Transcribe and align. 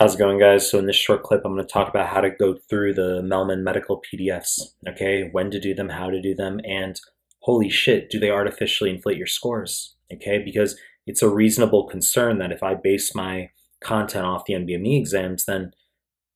How's 0.00 0.14
it 0.14 0.18
going, 0.18 0.38
guys? 0.38 0.70
So 0.70 0.78
in 0.78 0.86
this 0.86 0.96
short 0.96 1.22
clip, 1.22 1.42
I'm 1.44 1.52
going 1.52 1.62
to 1.62 1.70
talk 1.70 1.90
about 1.90 2.08
how 2.08 2.22
to 2.22 2.30
go 2.30 2.54
through 2.70 2.94
the 2.94 3.20
Mehlman 3.20 3.62
medical 3.62 4.00
PDFs, 4.00 4.72
okay? 4.88 5.28
When 5.30 5.50
to 5.50 5.60
do 5.60 5.74
them, 5.74 5.90
how 5.90 6.08
to 6.08 6.22
do 6.22 6.34
them, 6.34 6.58
and 6.64 6.98
holy 7.40 7.68
shit, 7.68 8.08
do 8.08 8.18
they 8.18 8.30
artificially 8.30 8.88
inflate 8.88 9.18
your 9.18 9.26
scores, 9.26 9.96
okay? 10.10 10.38
Because 10.42 10.80
it's 11.06 11.20
a 11.20 11.28
reasonable 11.28 11.86
concern 11.86 12.38
that 12.38 12.50
if 12.50 12.62
I 12.62 12.76
base 12.76 13.14
my 13.14 13.50
content 13.84 14.24
off 14.24 14.46
the 14.46 14.54
NBME 14.54 14.98
exams, 14.98 15.44
then 15.44 15.72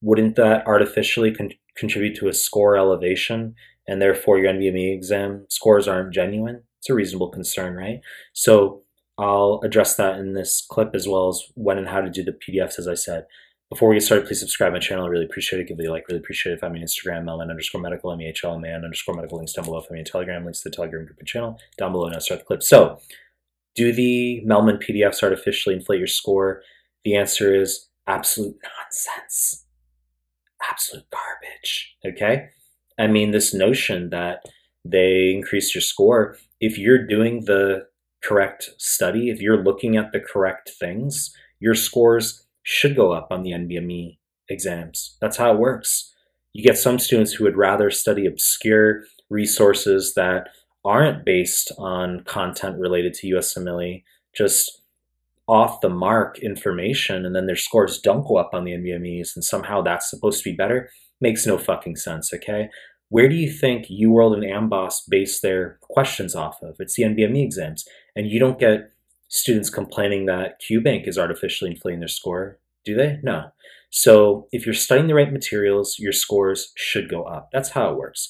wouldn't 0.03 0.37
that 0.37 0.67
artificially 0.67 1.35
con 1.35 1.49
contribute 1.75 2.17
to 2.17 2.29
a 2.29 2.35
score 2.35 2.77
elevation 2.77 3.55
and 3.89 4.01
therefore 4.01 4.37
your 4.37 4.53
NBME 4.53 4.95
exam 4.95 5.47
scores 5.49 5.89
aren't 5.89 6.13
genuine? 6.13 6.65
It's 6.81 6.91
a 6.91 6.95
reasonable 6.95 7.31
concern, 7.31 7.77
right? 7.77 8.03
So 8.35 8.83
I'll 9.17 9.61
address 9.65 9.95
that 9.95 10.19
in 10.19 10.35
this 10.35 10.67
clip 10.69 10.91
as 10.95 11.09
well 11.09 11.29
as 11.29 11.43
when 11.55 11.79
and 11.79 11.89
how 11.89 12.03
to 12.03 12.11
do 12.11 12.23
the 12.23 12.33
PDFs, 12.33 12.79
as 12.79 12.87
I 12.87 12.95
said. 12.95 13.25
Before 13.71 13.89
we 13.89 13.97
get 13.97 14.03
started, 14.03 14.27
please 14.27 14.41
subscribe 14.41 14.73
my 14.73 14.79
channel. 14.79 15.07
I 15.07 15.09
really 15.09 15.25
appreciate 15.25 15.61
it. 15.61 15.69
Give 15.69 15.79
it 15.81 15.87
a 15.87 15.91
like. 15.91 16.07
Really 16.09 16.21
appreciate 16.21 16.53
it. 16.53 16.61
Find 16.61 16.75
me 16.75 16.81
on 16.81 16.87
Instagram, 16.87 17.25
mehlman 17.25 17.51
underscore 17.51 17.81
medical, 17.81 18.13
M-E-H-L, 18.13 18.59
man 18.59 18.85
underscore 18.85 19.15
medical. 19.15 19.39
Links 19.39 19.55
down 19.55 19.65
below. 19.65 19.81
Find 19.81 19.93
me 19.93 19.99
on 20.01 20.05
Telegram. 20.05 20.45
Links 20.45 20.61
to 20.61 20.69
the 20.69 20.77
Telegram 20.77 21.05
group 21.05 21.19
and 21.19 21.27
channel 21.27 21.59
down 21.79 21.93
below. 21.93 22.09
Now 22.09 22.19
start 22.19 22.41
the 22.41 22.47
clip. 22.47 22.63
So, 22.63 23.01
do 23.75 23.93
the 23.93 24.45
Mehlman 24.47 24.83
PDFs 24.83 25.23
artificially 25.23 25.75
inflate 25.75 25.99
your 25.99 26.07
score? 26.07 26.63
The 27.05 27.17
answer 27.17 27.55
is 27.55 27.89
absolute 28.07 28.57
nonsense. 28.63 29.65
Absolute 30.71 31.07
garbage. 31.11 31.97
Okay? 32.07 32.51
I 32.99 33.07
mean, 33.07 33.33
this 33.33 33.53
notion 33.53 34.11
that 34.11 34.45
they 34.85 35.33
increase 35.35 35.75
your 35.75 35.83
score, 35.83 36.37
if 36.61 36.79
you're 36.79 37.05
doing 37.05 37.47
the 37.47 37.87
correct 38.23 38.71
study, 38.79 39.31
if 39.31 39.41
you're 39.41 39.63
looking 39.63 39.97
at 39.97 40.13
the 40.13 40.21
correct 40.21 40.71
things, 40.79 41.35
your 41.59 41.75
scores 41.75 42.44
should 42.65 42.97
go 42.97 43.13
up 43.13 43.29
on 43.31 43.45
the 43.45 43.53
NBME 43.53 44.19
exams. 44.49 45.17
That's 45.21 45.37
how 45.37 45.53
it 45.53 45.59
works. 45.59 46.13
You 46.53 46.65
get 46.65 46.79
some 46.79 46.99
students 46.99 47.33
who 47.33 47.45
would 47.45 47.57
rather 47.57 47.91
study 47.91 48.27
obscure 48.27 49.03
resources 49.31 50.15
that 50.15 50.49
aren't 50.85 51.25
based 51.25 51.71
on 51.79 52.25
content 52.25 52.79
related 52.79 53.15
to 53.15 53.29
USMLE, 53.29 54.03
just 54.37 54.83
off 55.47 55.81
the 55.81 55.89
mark 55.89 56.39
information, 56.39 57.25
and 57.25 57.37
then 57.37 57.47
their 57.47 57.57
scores 57.57 58.01
don't 58.01 58.27
go 58.27 58.37
up 58.37 58.51
on 58.53 58.65
the 58.65 58.73
NBMEs, 58.73 59.35
and 59.35 59.45
somehow 59.45 59.83
that's 59.83 60.09
supposed 60.09 60.43
to 60.43 60.51
be 60.51 60.57
better. 60.57 60.91
Makes 61.21 61.47
no 61.47 61.59
fucking 61.59 61.97
sense, 61.97 62.33
okay? 62.33 62.69
Where 63.09 63.29
do 63.29 63.35
you 63.35 63.51
think 63.51 63.87
UWorld 63.87 64.35
and 64.35 64.43
AMBOSS 64.43 65.09
base 65.09 65.41
their 65.41 65.79
questions 65.83 66.35
off 66.35 66.63
of? 66.63 66.77
It's 66.79 66.95
the 66.95 67.05
NBME 67.05 67.45
exams. 67.45 67.85
And 68.17 68.29
you 68.29 68.41
don't 68.41 68.59
get 68.59 68.91
students 69.29 69.71
complaining 69.71 70.27
that 70.27 70.61
QBank 70.61 71.07
is 71.07 71.19
artificially 71.19 71.71
inflating 71.71 72.01
their 72.01 72.09
score. 72.09 72.59
Do 72.85 72.95
they? 72.95 73.19
No. 73.23 73.51
So 73.91 74.49
if 74.53 74.67
you're 74.67 74.75
studying 74.75 75.07
the 75.07 75.15
right 75.15 75.33
materials, 75.33 75.97
your 75.99 76.13
scores 76.13 76.73
should 76.77 77.09
go 77.09 77.25
up. 77.25 77.49
That's 77.53 77.71
how 77.71 77.91
it 77.91 77.97
works. 77.97 78.29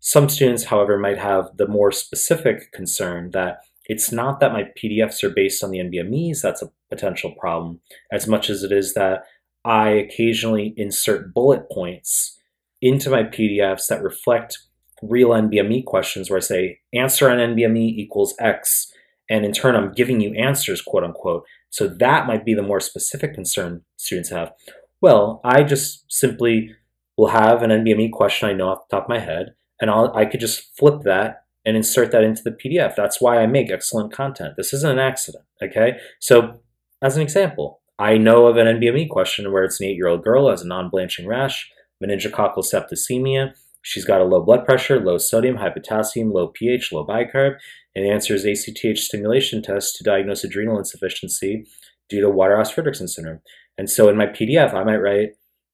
Some 0.00 0.28
students, 0.28 0.64
however, 0.64 0.98
might 0.98 1.18
have 1.18 1.56
the 1.56 1.66
more 1.66 1.90
specific 1.90 2.70
concern 2.72 3.30
that 3.32 3.60
it's 3.86 4.12
not 4.12 4.40
that 4.40 4.52
my 4.52 4.64
PDFs 4.76 5.24
are 5.24 5.30
based 5.30 5.64
on 5.64 5.70
the 5.70 5.78
NBMEs, 5.78 6.42
that's 6.42 6.62
a 6.62 6.70
potential 6.90 7.34
problem, 7.38 7.80
as 8.12 8.26
much 8.26 8.50
as 8.50 8.62
it 8.62 8.72
is 8.72 8.94
that 8.94 9.24
I 9.64 9.90
occasionally 9.90 10.74
insert 10.76 11.32
bullet 11.32 11.70
points 11.70 12.38
into 12.82 13.10
my 13.10 13.22
PDFs 13.22 13.86
that 13.88 14.02
reflect 14.02 14.58
real 15.02 15.30
NBME 15.30 15.84
questions 15.84 16.28
where 16.28 16.38
I 16.38 16.40
say 16.40 16.80
answer 16.92 17.30
on 17.30 17.38
NBME 17.38 17.96
equals 17.96 18.34
X 18.38 18.92
and 19.28 19.44
in 19.44 19.52
turn 19.52 19.74
i'm 19.74 19.92
giving 19.92 20.20
you 20.20 20.32
answers 20.34 20.82
quote 20.82 21.04
unquote 21.04 21.44
so 21.70 21.88
that 21.88 22.26
might 22.26 22.44
be 22.44 22.54
the 22.54 22.62
more 22.62 22.80
specific 22.80 23.34
concern 23.34 23.82
students 23.96 24.30
have. 24.30 24.52
Well 25.00 25.40
i 25.44 25.62
just 25.62 26.10
simply 26.10 26.74
will 27.16 27.28
have 27.28 27.62
an 27.62 27.70
nbme 27.70 28.12
question 28.12 28.48
i 28.48 28.52
know 28.52 28.68
off 28.68 28.88
the 28.88 28.96
top 28.96 29.04
of 29.04 29.08
my 29.08 29.18
head 29.18 29.54
and 29.80 29.90
I'll, 29.90 30.12
i 30.14 30.24
could 30.24 30.40
just 30.40 30.76
flip 30.76 31.02
that 31.04 31.44
and 31.64 31.76
insert 31.76 32.12
that 32.12 32.24
into 32.24 32.42
the 32.42 32.50
pdf 32.50 32.94
that's 32.96 33.20
why 33.20 33.38
i 33.38 33.46
make 33.46 33.70
excellent 33.70 34.12
content. 34.12 34.54
This 34.56 34.72
isn't 34.72 34.90
an 34.90 34.98
accident 34.98 35.44
okay? 35.62 35.98
So 36.20 36.60
as 37.02 37.16
an 37.16 37.22
example 37.22 37.80
i 37.98 38.16
know 38.16 38.46
of 38.46 38.56
an 38.56 38.80
nbme 38.80 39.08
question 39.08 39.52
where 39.52 39.64
it's 39.64 39.80
an 39.80 39.86
eight-year-old 39.86 40.24
girl 40.24 40.50
has 40.50 40.62
a 40.62 40.66
non-blanching 40.68 41.26
rash 41.26 41.70
meningococcal 42.02 42.64
septicemia. 42.64 43.52
She's 43.82 44.04
got 44.04 44.20
a 44.20 44.24
low 44.24 44.42
blood 44.42 44.64
pressure, 44.64 45.00
low 45.00 45.18
sodium, 45.18 45.56
high 45.56 45.70
potassium, 45.70 46.32
low 46.32 46.48
pH, 46.48 46.92
low 46.92 47.06
bicarb, 47.06 47.56
and 47.96 48.04
the 48.04 48.10
answer 48.10 48.34
is 48.34 48.44
ACTH 48.44 48.98
stimulation 48.98 49.62
test 49.62 49.96
to 49.96 50.04
diagnose 50.04 50.44
adrenal 50.44 50.78
insufficiency 50.78 51.64
due 52.10 52.20
to 52.20 52.28
Waterhouse-Friderichsen 52.28 53.08
syndrome. 53.08 53.40
And 53.78 53.88
so 53.88 54.10
in 54.10 54.18
my 54.18 54.26
PDF, 54.26 54.74
I 54.74 54.84
might 54.84 54.98
write 54.98 55.30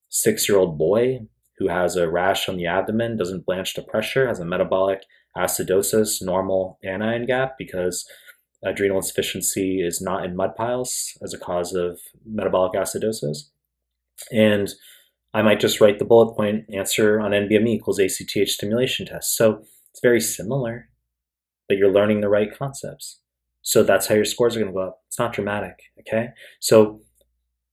six-year-old 0.09 0.79
boy 0.79 1.27
who 1.59 1.67
has 1.67 1.97
a 1.97 2.09
rash 2.09 2.49
on 2.49 2.57
the 2.57 2.67
abdomen, 2.67 3.17
doesn't 3.17 3.45
blanch 3.45 3.75
to 3.75 3.83
pressure, 3.83 4.29
has 4.29 4.39
a 4.39 4.45
metabolic 4.45 5.03
acidosis, 5.37 6.23
normal 6.23 6.79
anion 6.85 7.27
gap 7.27 7.57
because 7.59 8.09
adrenal 8.65 8.99
insufficiency 8.99 9.81
is 9.85 10.01
not 10.01 10.25
in 10.25 10.37
MUDPILES 10.37 11.19
as 11.25 11.35
a 11.35 11.39
cause 11.39 11.75
of 11.75 11.99
metabolic 12.25 12.75
acidosis. 12.75 13.49
And 14.31 14.73
I 15.35 15.43
might 15.43 15.59
just 15.59 15.81
write 15.81 15.99
the 15.99 16.05
bullet 16.05 16.37
point 16.37 16.67
answer 16.73 17.19
on 17.21 17.33
NBME 17.33 17.71
equals 17.71 17.99
ACTH 17.99 18.49
stimulation 18.49 19.07
test. 19.07 19.37
So 19.37 19.65
it's 19.91 20.01
very 20.01 20.21
similar, 20.21 20.89
you're 21.77 21.93
learning 21.93 22.21
the 22.21 22.29
right 22.29 22.57
concepts. 22.57 23.21
So 23.63 23.83
that's 23.83 24.07
how 24.07 24.15
your 24.15 24.25
scores 24.25 24.57
are 24.57 24.61
going 24.61 24.73
to 24.73 24.77
go 24.77 24.87
up. 24.87 25.01
It's 25.07 25.19
not 25.19 25.33
dramatic, 25.33 25.79
okay? 26.01 26.29
So 26.61 27.01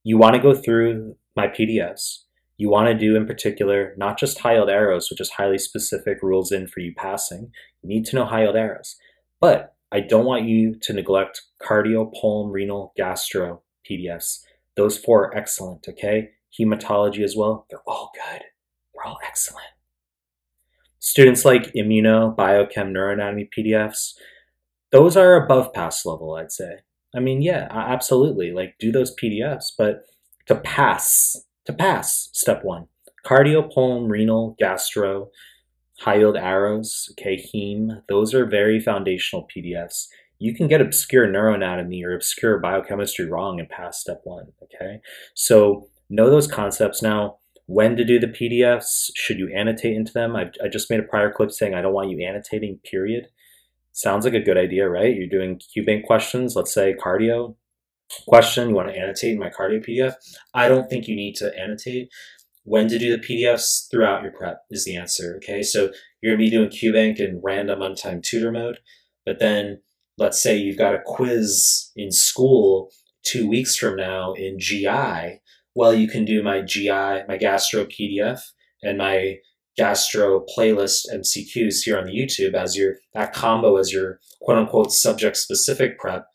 you 0.03 0.17
want 0.17 0.35
to 0.35 0.41
go 0.41 0.53
through 0.53 1.15
my 1.35 1.47
PDFs. 1.47 2.19
You 2.57 2.69
want 2.69 2.87
to 2.87 2.93
do 2.93 3.15
in 3.15 3.25
particular 3.25 3.93
not 3.97 4.19
just 4.19 4.39
high 4.39 4.55
yield 4.55 4.69
arrows, 4.69 5.09
which 5.09 5.21
is 5.21 5.31
highly 5.31 5.57
specific 5.57 6.21
rules 6.21 6.51
in 6.51 6.67
for 6.67 6.81
you 6.81 6.93
passing. 6.95 7.51
You 7.81 7.89
need 7.89 8.05
to 8.05 8.15
know 8.15 8.25
high 8.25 8.43
yield 8.43 8.55
arrows. 8.55 8.97
But 9.39 9.75
I 9.91 10.01
don't 10.01 10.25
want 10.25 10.45
you 10.45 10.75
to 10.81 10.93
neglect 10.93 11.41
cardio, 11.61 12.11
pulm, 12.19 12.51
renal, 12.51 12.93
gastro 12.95 13.63
PDFs. 13.89 14.41
Those 14.75 14.97
four 14.97 15.25
are 15.25 15.37
excellent, 15.37 15.87
okay? 15.87 16.29
hematology 16.57 17.23
as 17.23 17.35
well, 17.35 17.65
they're 17.69 17.81
all 17.87 18.11
good. 18.13 18.43
They're 18.93 19.05
all 19.05 19.19
excellent. 19.25 19.67
Students 20.99 21.45
like 21.45 21.71
immuno, 21.73 22.35
biochem, 22.35 22.91
neuroanatomy 22.91 23.49
PDFs, 23.57 24.13
those 24.91 25.15
are 25.15 25.35
above 25.35 25.73
pass 25.73 26.05
level, 26.05 26.35
I'd 26.35 26.51
say. 26.51 26.79
I 27.15 27.19
mean, 27.19 27.41
yeah, 27.41 27.67
absolutely. 27.71 28.51
Like, 28.51 28.75
do 28.79 28.91
those 28.91 29.15
PDFs, 29.15 29.71
but 29.77 30.01
to 30.47 30.55
pass, 30.55 31.37
to 31.65 31.73
pass, 31.73 32.29
step 32.33 32.63
one, 32.63 32.87
cardio, 33.25 33.73
pulm, 33.73 34.09
renal, 34.09 34.55
gastro, 34.59 35.29
high 35.99 36.17
yield 36.17 36.37
arrows, 36.37 37.09
okay, 37.11 37.37
heme, 37.53 38.01
those 38.07 38.33
are 38.33 38.45
very 38.45 38.79
foundational 38.79 39.47
PDFs. 39.55 40.07
You 40.39 40.55
can 40.55 40.67
get 40.67 40.81
obscure 40.81 41.27
neuroanatomy 41.27 42.03
or 42.03 42.15
obscure 42.15 42.59
biochemistry 42.59 43.25
wrong 43.25 43.59
and 43.59 43.69
pass 43.69 43.99
step 43.99 44.21
one, 44.23 44.47
okay? 44.63 45.01
So 45.33 45.89
know 46.09 46.29
those 46.29 46.47
concepts 46.47 47.01
now. 47.01 47.39
When 47.69 47.95
to 47.97 48.03
do 48.03 48.19
the 48.19 48.25
PDFs? 48.25 49.11
Should 49.15 49.37
you 49.37 49.53
annotate 49.55 49.95
into 49.95 50.11
them? 50.11 50.35
I've, 50.35 50.53
I 50.63 50.69
just 50.69 50.89
made 50.89 51.01
a 51.01 51.03
prior 51.03 51.31
clip 51.31 51.51
saying 51.51 51.75
I 51.75 51.83
don't 51.83 51.93
want 51.93 52.09
you 52.09 52.27
annotating, 52.27 52.79
period. 52.83 53.27
Sounds 53.91 54.25
like 54.25 54.33
a 54.33 54.39
good 54.39 54.57
idea, 54.57 54.89
right? 54.89 55.15
You're 55.15 55.27
doing 55.27 55.61
QBank 55.77 56.03
questions, 56.03 56.55
let's 56.55 56.73
say 56.73 56.95
cardio 56.95 57.55
question, 58.27 58.69
you 58.69 58.75
want 58.75 58.89
to 58.89 58.97
annotate 58.97 59.33
in 59.33 59.39
my 59.39 59.51
cardio 59.51 59.87
PDF. 59.87 60.15
I 60.55 60.67
don't 60.67 60.89
think 60.89 61.07
you 61.07 61.15
need 61.15 61.35
to 61.35 61.55
annotate. 61.55 62.09
When 62.63 62.87
to 62.87 62.97
do 62.97 63.15
the 63.15 63.23
PDFs 63.23 63.87
throughout 63.91 64.23
your 64.23 64.31
prep 64.31 64.63
is 64.71 64.85
the 64.85 64.95
answer, 64.95 65.35
okay? 65.37 65.61
So 65.61 65.91
you're 66.23 66.35
going 66.35 66.39
to 66.39 66.49
be 66.49 66.49
doing 66.49 66.69
QBank 66.69 67.19
in 67.19 67.39
random 67.43 67.81
untimed 67.81 68.23
tutor 68.23 68.51
mode, 68.51 68.79
but 69.27 69.37
then 69.37 69.81
let's 70.17 70.41
say 70.41 70.57
you've 70.57 70.79
got 70.79 70.95
a 70.95 71.03
quiz 71.05 71.91
in 71.95 72.11
school 72.11 72.89
two 73.21 73.47
weeks 73.47 73.75
from 73.75 73.95
now 73.95 74.33
in 74.33 74.57
GI 74.57 75.39
well, 75.75 75.93
you 75.93 76.07
can 76.07 76.25
do 76.25 76.43
my 76.43 76.61
GI, 76.61 76.89
my 77.27 77.37
gastro 77.39 77.85
PDF, 77.85 78.41
and 78.81 78.97
my 78.97 79.37
gastro 79.77 80.45
playlist 80.57 81.05
MCQs 81.13 81.83
here 81.85 81.97
on 81.97 82.05
the 82.05 82.11
YouTube 82.11 82.53
as 82.53 82.75
your 82.75 82.95
that 83.13 83.33
combo 83.33 83.77
as 83.77 83.93
your 83.93 84.19
quote 84.41 84.57
unquote 84.57 84.91
subject 84.91 85.37
specific 85.37 85.97
prep 85.97 86.25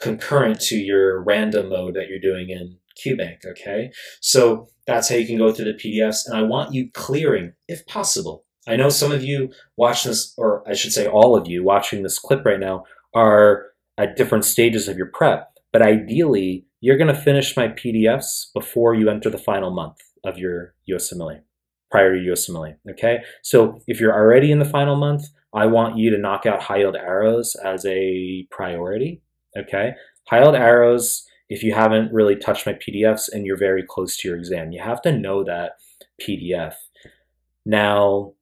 concurrent 0.00 0.60
to 0.60 0.76
your 0.76 1.22
random 1.22 1.70
mode 1.70 1.94
that 1.94 2.08
you're 2.08 2.18
doing 2.20 2.50
in 2.50 2.76
QBank. 3.02 3.46
Okay, 3.46 3.90
so 4.20 4.68
that's 4.86 5.08
how 5.08 5.16
you 5.16 5.26
can 5.26 5.38
go 5.38 5.52
through 5.52 5.72
the 5.72 5.72
PDFs, 5.72 6.26
and 6.26 6.36
I 6.36 6.42
want 6.42 6.74
you 6.74 6.90
clearing 6.92 7.52
if 7.68 7.86
possible. 7.86 8.44
I 8.66 8.76
know 8.76 8.88
some 8.88 9.12
of 9.12 9.22
you 9.22 9.50
watching 9.76 10.10
this, 10.10 10.32
or 10.38 10.68
I 10.68 10.74
should 10.74 10.92
say, 10.92 11.06
all 11.06 11.36
of 11.36 11.46
you 11.46 11.62
watching 11.62 12.02
this 12.02 12.18
clip 12.18 12.44
right 12.44 12.60
now 12.60 12.84
are 13.14 13.66
at 13.98 14.16
different 14.16 14.44
stages 14.44 14.88
of 14.88 14.96
your 14.96 15.10
prep, 15.12 15.50
but 15.72 15.82
ideally 15.82 16.66
you're 16.84 16.98
going 16.98 17.08
to 17.08 17.18
finish 17.18 17.56
my 17.56 17.68
PDFs 17.68 18.52
before 18.52 18.94
you 18.94 19.08
enter 19.08 19.30
the 19.30 19.38
final 19.38 19.70
month 19.70 19.96
of 20.22 20.36
your 20.36 20.74
USMLE, 20.86 21.40
prior 21.90 22.14
to 22.14 22.20
USMLE, 22.20 22.76
okay? 22.90 23.20
So 23.42 23.80
if 23.86 24.00
you're 24.00 24.12
already 24.12 24.52
in 24.52 24.58
the 24.58 24.66
final 24.66 24.94
month, 24.94 25.24
I 25.54 25.64
want 25.64 25.96
you 25.96 26.10
to 26.10 26.18
knock 26.18 26.44
out 26.44 26.62
high 26.62 26.80
yield 26.80 26.94
arrows 26.94 27.56
as 27.64 27.86
a 27.86 28.46
priority, 28.50 29.22
okay? 29.56 29.94
High 30.28 30.42
yield 30.42 30.56
arrows, 30.56 31.26
if 31.48 31.62
you 31.62 31.72
haven't 31.72 32.12
really 32.12 32.36
touched 32.36 32.66
my 32.66 32.74
PDFs 32.74 33.30
and 33.32 33.46
you're 33.46 33.56
very 33.56 33.82
close 33.82 34.18
to 34.18 34.28
your 34.28 34.36
exam, 34.36 34.70
you 34.70 34.82
have 34.82 35.00
to 35.02 35.18
know 35.18 35.42
that 35.42 35.78
PDF. 36.20 36.74
Now, 37.64 38.34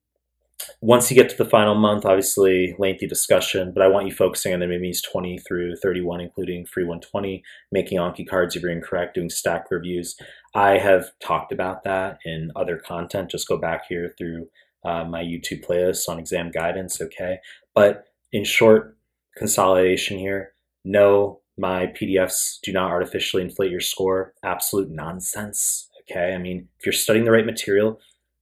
once 0.81 1.11
you 1.11 1.17
get 1.17 1.31
to 1.31 1.37
the 1.37 1.49
final 1.49 1.75
month, 1.75 2.05
obviously 2.05 2.75
lengthy 2.79 3.07
discussion, 3.07 3.73
but 3.73 3.83
I 3.83 3.89
want 3.89 4.07
you 4.07 4.13
focusing 4.13 4.53
on 4.53 4.61
the 4.61 4.67
NBMEs 4.67 4.99
20 5.11 5.39
through 5.39 5.77
31, 5.77 6.21
including 6.21 6.67
free 6.67 6.85
120, 6.85 7.43
making 7.71 7.99
Anki 7.99 8.27
cards 8.29 8.57
if 8.57 8.63
you're 8.63 8.71
incorrect, 8.71 9.15
doing 9.15 9.31
stack 9.31 9.71
reviews. 9.71 10.17
I 10.55 10.79
have 10.79 11.11
talked 11.21 11.53
about 11.53 11.85
that 11.85 12.19
in 12.25 12.51
other 12.57 12.77
content. 12.77 13.31
Just 13.31 13.49
go 13.49 13.57
back 13.57 13.85
here 13.89 14.15
through 14.19 14.49
uh, 14.85 15.05
my 15.05 15.23
YouTube 15.23 15.65
playlist 15.65 16.09
on 16.09 16.19
exam 16.19 16.51
guidance, 16.51 17.01
okay? 17.01 17.39
But 17.75 18.05
in 18.33 18.45
short, 18.45 18.97
consolidation 19.37 20.19
here, 20.19 20.55
no, 20.85 21.41
my 21.57 21.87
PDFs 21.87 22.61
do 22.63 22.73
not 22.73 22.91
artificially 22.91 23.43
inflate 23.43 23.71
your 23.71 23.81
score. 23.81 24.35
Absolute 24.43 24.91
nonsense, 24.91 25.89
okay? 26.03 26.35
I 26.35 26.39
mean, 26.39 26.69
if 26.79 26.87
you're 26.87 26.93
studying 26.93 27.25
the 27.25 27.31
right 27.31 27.47
material, 27.47 28.01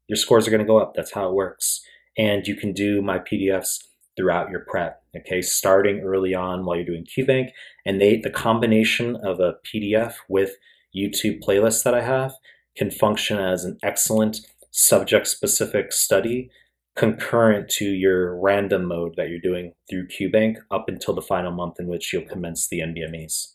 your 0.09 0.17
scores 0.17 0.49
are 0.49 0.57
to 0.57 0.65
go 0.65 0.79
up. 0.79 0.95
That's 0.95 1.13
how 1.13 1.29
it 1.29 1.35
works 1.35 1.83
and 2.21 2.47
you 2.47 2.55
can 2.55 2.73
do 2.75 3.01
my 3.01 3.19
PDFs 3.19 3.79
throughout 4.15 4.51
your 4.51 4.61
prep. 4.69 5.03
Okay, 5.17 5.41
starting 5.41 6.01
early 6.01 6.35
on 6.35 6.65
while 6.65 6.77
you're 6.77 6.85
doing 6.85 7.07
QBank, 7.07 7.49
and 7.87 8.01
they 8.01 8.21
the 8.21 8.31
combination 8.31 9.17
of 9.17 9.41
a 9.41 9.55
PDF 9.67 10.15
with 10.29 10.53
YouTube 10.95 11.43
playlists 11.43 11.83
that 11.83 11.95
I 11.95 12.03
have 12.03 12.33
can 12.77 12.91
function 12.91 13.39
as 13.39 13.65
an 13.65 13.79
excellent 13.83 14.39
subject-specific 14.71 15.93
study 15.93 16.51
concurrent 16.95 17.69
to 17.71 17.87
your 17.87 18.39
random 18.39 18.85
mode 18.85 19.15
that 19.17 19.29
you're 19.29 19.41
doing 19.41 19.73
through 19.89 20.09
QBank 20.09 20.57
up 20.71 20.89
until 20.89 21.15
the 21.15 21.23
final 21.23 21.51
month 21.51 21.77
in 21.81 21.87
which 21.87 22.13
you'll 22.13 22.27
commence 22.27 22.69
the 22.69 22.81
NBMEs. 22.81 23.55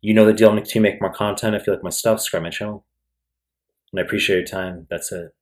You 0.00 0.14
know 0.14 0.26
the 0.26 0.32
deal. 0.32 0.60
To 0.60 0.80
make 0.80 1.00
more 1.00 1.12
content. 1.12 1.54
If 1.54 1.66
you 1.66 1.72
like 1.72 1.84
my 1.84 1.90
stuff, 1.90 2.18
subscribe 2.18 2.42
my 2.42 2.50
channel. 2.50 2.84
And 3.92 4.00
I 4.00 4.02
appreciate 4.02 4.36
your 4.36 4.46
time. 4.46 4.86
That's 4.90 5.12
it. 5.12 5.32